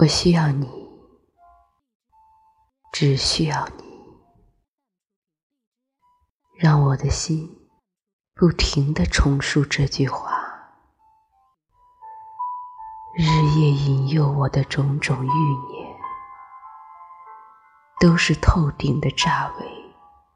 [0.00, 0.68] 我需要你，
[2.92, 3.84] 只需要你，
[6.56, 7.68] 让我的心
[8.32, 10.38] 不停的重述这句话。
[13.16, 13.24] 日
[13.58, 15.96] 夜引诱我的种种欲念，
[17.98, 19.66] 都是透顶的炸伪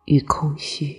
[0.06, 0.98] 与空虚，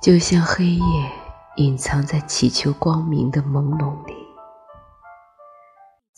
[0.00, 1.12] 就像黑夜
[1.56, 4.17] 隐藏在祈求光明的朦胧里。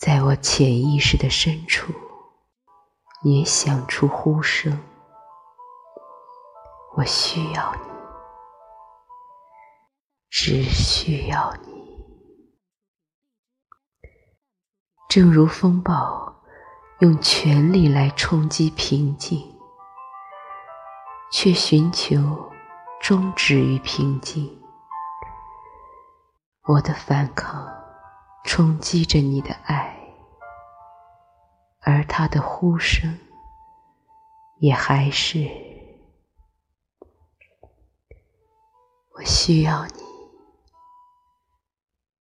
[0.01, 1.93] 在我潜意识的深处，
[3.21, 4.81] 也响出呼声。
[6.97, 7.81] 我需要你，
[10.31, 12.03] 只需要你。
[15.07, 16.35] 正如风暴
[17.01, 19.55] 用全力来冲击平静，
[21.31, 22.51] 却寻求
[22.99, 24.59] 终止于平静。
[26.63, 27.80] 我的反抗。
[28.43, 29.95] 冲击着你的爱，
[31.81, 33.17] 而他的呼声
[34.59, 35.47] 也还是
[39.15, 40.03] 我需要你，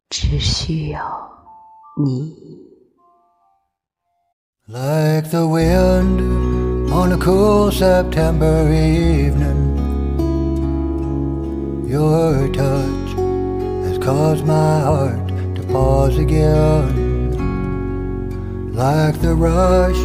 [0.08, 1.30] 只需要
[1.96, 2.36] 你。
[4.66, 6.20] Like the wind
[6.92, 9.76] on a cool September evening,
[11.88, 13.14] your touch
[13.84, 15.29] has caused my heart.
[15.72, 17.10] Pause again.
[18.74, 19.98] Like the rush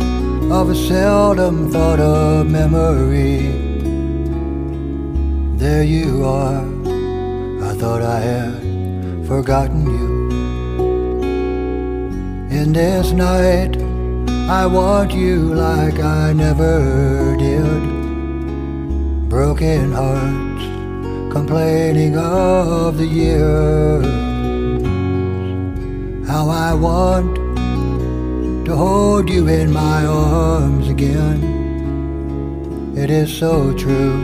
[0.52, 3.52] of a seldom thought of memory.
[5.58, 6.64] There you are,
[7.64, 10.16] I thought I had forgotten you.
[12.52, 13.78] In this night,
[14.48, 17.96] I want you like I never did.
[19.30, 20.64] Broken hearts
[21.34, 24.35] complaining of the years
[26.36, 27.34] how I want
[28.66, 31.40] to hold you in my arms again.
[32.94, 34.18] It is so true,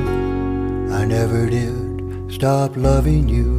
[0.92, 3.50] I never did stop loving you.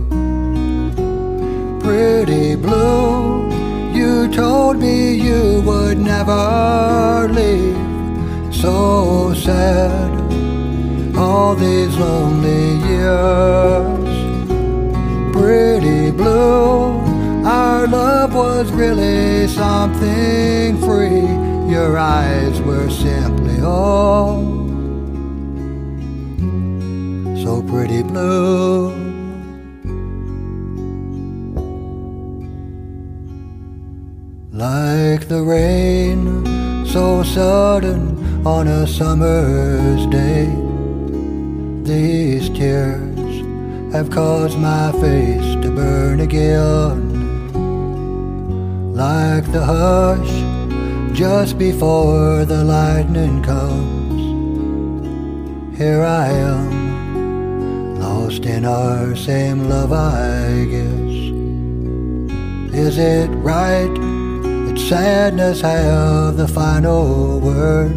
[1.81, 3.51] Pretty blue,
[3.99, 8.55] you told me you would never leave.
[8.55, 10.13] So sad,
[11.17, 13.92] all these lonely years.
[22.05, 24.43] Eyes were simply all
[27.45, 28.91] so pretty blue.
[34.51, 36.45] Like the rain,
[36.87, 40.47] so sudden on a summer's day.
[41.85, 47.13] These tears have caused my face to burn again
[48.93, 50.52] like the hush
[51.15, 54.23] just before the lightning comes.
[55.77, 61.13] Here I am, lost in our same love, I guess.
[62.75, 63.95] Is it right
[64.67, 67.93] that sadness have the final word?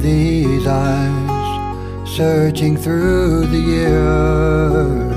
[0.00, 5.14] These eyes searching through the years,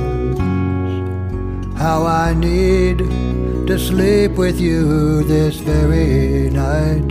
[1.77, 2.62] how I need
[3.73, 7.07] to sleep with you this very night.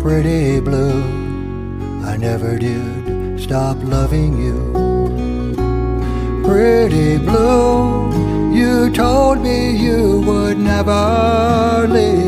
[0.00, 1.02] Pretty blue,
[2.04, 4.60] I never did stop loving you.
[6.44, 12.21] Pretty blue, you told me you would never leave.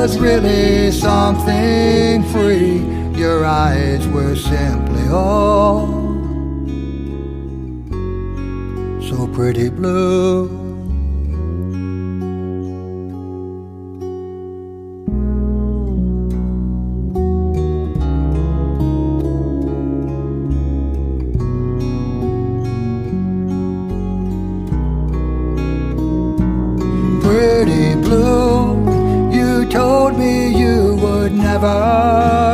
[0.00, 2.78] Was really something free.
[3.20, 5.86] Your eyes were simply all
[9.02, 10.69] so pretty blue.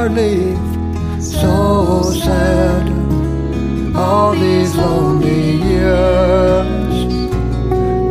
[0.09, 0.59] Leave.
[1.23, 2.87] So sad,
[3.97, 6.97] all these lonely years.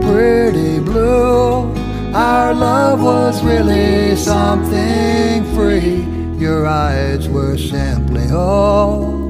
[0.05, 1.73] Pretty blue,
[2.13, 6.05] our love was really something free.
[6.37, 9.25] Your eyes were simply all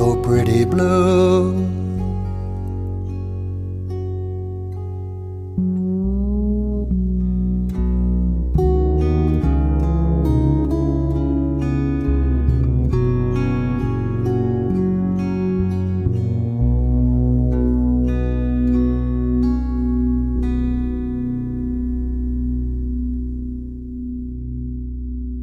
[0.00, 1.89] so pretty blue.